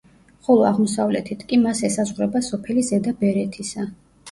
[0.45, 3.89] ხოლო აღმოსავლეთით კი მას ესაზღვრება სოფელი ზედა ბერეთისა.